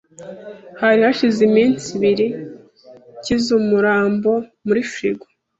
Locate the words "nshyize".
3.17-3.49